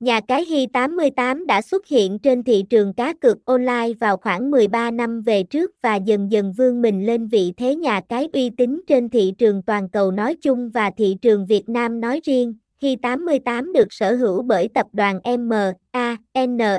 Nhà 0.00 0.20
cái 0.20 0.44
Hi88 0.44 1.46
đã 1.46 1.62
xuất 1.62 1.86
hiện 1.86 2.18
trên 2.18 2.42
thị 2.42 2.64
trường 2.70 2.92
cá 2.92 3.14
cược 3.20 3.44
online 3.44 3.92
vào 4.00 4.16
khoảng 4.16 4.50
13 4.50 4.90
năm 4.90 5.22
về 5.22 5.42
trước 5.42 5.70
và 5.82 5.96
dần 5.96 6.32
dần 6.32 6.52
vươn 6.52 6.82
mình 6.82 7.06
lên 7.06 7.26
vị 7.26 7.52
thế 7.56 7.74
nhà 7.74 8.00
cái 8.08 8.28
uy 8.32 8.50
tín 8.50 8.80
trên 8.86 9.08
thị 9.08 9.32
trường 9.38 9.62
toàn 9.62 9.88
cầu 9.88 10.10
nói 10.10 10.36
chung 10.36 10.70
và 10.70 10.90
thị 10.90 11.16
trường 11.22 11.46
Việt 11.46 11.68
Nam 11.68 12.00
nói 12.00 12.20
riêng. 12.24 12.54
Hi88 12.80 13.72
được 13.72 13.86
sở 13.90 14.14
hữu 14.14 14.42
bởi 14.42 14.68
tập 14.74 14.86
đoàn 14.92 15.20
MAN 15.38 16.16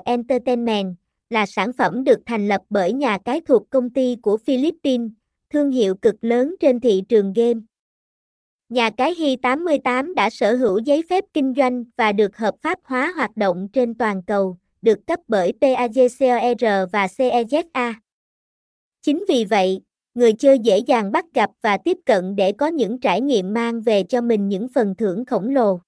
Entertainment, 0.05 0.95
là 1.29 1.45
sản 1.45 1.73
phẩm 1.73 2.03
được 2.03 2.19
thành 2.25 2.47
lập 2.47 2.61
bởi 2.69 2.93
nhà 2.93 3.17
cái 3.25 3.41
thuộc 3.47 3.69
công 3.69 3.89
ty 3.89 4.15
của 4.21 4.37
Philippines, 4.37 5.11
thương 5.53 5.71
hiệu 5.71 5.95
cực 5.95 6.15
lớn 6.21 6.55
trên 6.59 6.79
thị 6.79 7.03
trường 7.09 7.33
game. 7.33 7.59
Nhà 8.69 8.89
cái 8.89 9.13
Hi88 9.13 10.13
đã 10.13 10.29
sở 10.29 10.55
hữu 10.55 10.79
giấy 10.79 11.03
phép 11.09 11.23
kinh 11.33 11.53
doanh 11.57 11.83
và 11.97 12.11
được 12.11 12.37
hợp 12.37 12.55
pháp 12.61 12.79
hóa 12.83 13.13
hoạt 13.15 13.37
động 13.37 13.67
trên 13.73 13.93
toàn 13.93 14.23
cầu, 14.23 14.57
được 14.81 14.99
cấp 15.07 15.19
bởi 15.27 15.53
PAJCR 15.61 16.87
và 16.91 17.07
CEZA. 17.07 17.93
Chính 19.01 19.23
vì 19.29 19.45
vậy, 19.45 19.81
người 20.13 20.33
chơi 20.33 20.59
dễ 20.59 20.77
dàng 20.77 21.11
bắt 21.11 21.25
gặp 21.33 21.49
và 21.61 21.77
tiếp 21.77 21.97
cận 22.05 22.35
để 22.35 22.51
có 22.51 22.67
những 22.67 22.99
trải 22.99 23.21
nghiệm 23.21 23.53
mang 23.53 23.81
về 23.81 24.03
cho 24.03 24.21
mình 24.21 24.49
những 24.49 24.67
phần 24.75 24.95
thưởng 24.95 25.25
khổng 25.25 25.49
lồ. 25.49 25.79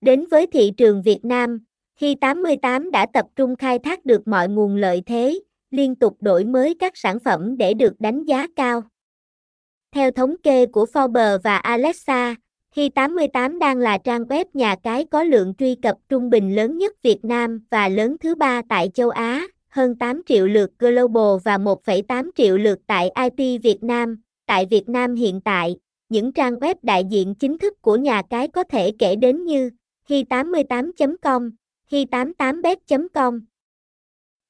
Đến 0.00 0.24
với 0.30 0.46
thị 0.46 0.72
trường 0.76 1.02
Việt 1.02 1.24
Nam, 1.24 1.64
Hi88 2.00 2.90
đã 2.90 3.06
tập 3.12 3.26
trung 3.36 3.56
khai 3.56 3.78
thác 3.78 4.04
được 4.04 4.28
mọi 4.28 4.48
nguồn 4.48 4.76
lợi 4.76 5.02
thế, 5.06 5.40
liên 5.70 5.94
tục 5.94 6.16
đổi 6.20 6.44
mới 6.44 6.74
các 6.78 6.96
sản 6.96 7.18
phẩm 7.20 7.56
để 7.56 7.74
được 7.74 8.00
đánh 8.00 8.24
giá 8.24 8.46
cao. 8.56 8.82
Theo 9.94 10.10
thống 10.10 10.34
kê 10.42 10.66
của 10.66 10.86
Forbes 10.92 11.38
và 11.44 11.56
Alexa, 11.56 12.34
Hi 12.76 12.88
88 12.88 13.58
đang 13.58 13.78
là 13.78 13.98
trang 13.98 14.24
web 14.24 14.44
nhà 14.54 14.76
cái 14.82 15.04
có 15.04 15.22
lượng 15.22 15.54
truy 15.58 15.74
cập 15.74 15.96
trung 16.08 16.30
bình 16.30 16.54
lớn 16.54 16.78
nhất 16.78 17.02
Việt 17.02 17.24
Nam 17.24 17.60
và 17.70 17.88
lớn 17.88 18.16
thứ 18.20 18.34
ba 18.34 18.62
tại 18.68 18.90
châu 18.94 19.10
Á, 19.10 19.46
hơn 19.68 19.98
8 19.98 20.22
triệu 20.26 20.46
lượt 20.46 20.70
global 20.78 21.38
và 21.44 21.58
1,8 21.58 22.30
triệu 22.34 22.56
lượt 22.56 22.78
tại 22.86 23.10
IP 23.22 23.62
Việt 23.62 23.78
Nam. 23.82 24.22
Tại 24.46 24.66
Việt 24.66 24.88
Nam 24.88 25.14
hiện 25.14 25.40
tại, 25.40 25.76
những 26.08 26.32
trang 26.32 26.54
web 26.54 26.74
đại 26.82 27.04
diện 27.10 27.34
chính 27.34 27.58
thức 27.58 27.82
của 27.82 27.96
nhà 27.96 28.22
cái 28.30 28.48
có 28.48 28.64
thể 28.64 28.92
kể 28.98 29.16
đến 29.16 29.44
như 29.44 29.70
hi88.com, 30.08 31.50
hi88bet.com, 31.90 33.40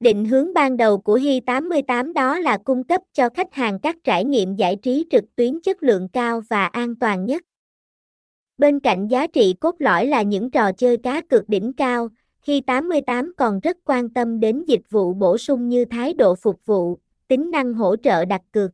Định 0.05 0.25
hướng 0.25 0.55
ban 0.55 0.77
đầu 0.77 0.99
của 0.99 1.19
Hi88 1.19 2.13
đó 2.13 2.39
là 2.39 2.59
cung 2.65 2.85
cấp 2.85 3.01
cho 3.13 3.29
khách 3.29 3.55
hàng 3.55 3.79
các 3.79 3.97
trải 4.05 4.25
nghiệm 4.25 4.57
giải 4.57 4.77
trí 4.77 5.07
trực 5.11 5.25
tuyến 5.37 5.61
chất 5.61 5.83
lượng 5.83 6.09
cao 6.09 6.43
và 6.49 6.67
an 6.67 6.97
toàn 6.97 7.25
nhất. 7.25 7.43
Bên 8.59 8.81
cạnh 8.81 9.09
giá 9.09 9.27
trị 9.27 9.55
cốt 9.61 9.75
lõi 9.79 10.07
là 10.07 10.23
những 10.23 10.51
trò 10.51 10.73
chơi 10.73 10.97
cá 10.97 11.21
cược 11.21 11.49
đỉnh 11.49 11.73
cao, 11.73 12.09
Hi88 12.47 13.33
còn 13.37 13.61
rất 13.61 13.77
quan 13.85 14.11
tâm 14.11 14.41
đến 14.41 14.65
dịch 14.67 14.91
vụ 14.91 15.15
bổ 15.15 15.39
sung 15.39 15.69
như 15.69 15.85
thái 15.85 16.15
độ 16.15 16.35
phục 16.35 16.67
vụ, 16.67 16.99
tính 17.29 17.51
năng 17.51 17.75
hỗ 17.75 17.97
trợ 17.97 18.25
đặt 18.25 18.43
cược. 18.53 18.71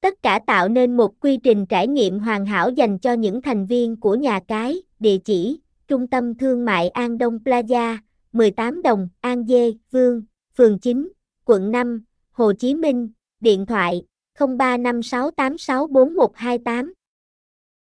Tất 0.00 0.22
cả 0.22 0.40
tạo 0.46 0.68
nên 0.68 0.96
một 0.96 1.20
quy 1.20 1.36
trình 1.36 1.66
trải 1.66 1.88
nghiệm 1.88 2.18
hoàn 2.18 2.46
hảo 2.46 2.70
dành 2.70 2.98
cho 2.98 3.12
những 3.12 3.42
thành 3.42 3.66
viên 3.66 3.96
của 3.96 4.14
nhà 4.14 4.40
cái, 4.48 4.82
địa 5.00 5.18
chỉ, 5.24 5.60
Trung 5.88 6.06
tâm 6.06 6.34
Thương 6.34 6.64
mại 6.64 6.88
An 6.88 7.18
Đông 7.18 7.38
Plaza, 7.44 7.98
18 8.32 8.82
đồng, 8.82 9.08
An 9.20 9.46
Dê, 9.46 9.74
Vương, 9.90 10.22
phường 10.56 10.78
9, 10.78 11.08
quận 11.44 11.70
5, 11.70 12.04
Hồ 12.30 12.52
Chí 12.52 12.74
Minh, 12.74 13.10
điện 13.40 13.66
thoại 13.66 14.02
0356864128. 14.38 16.92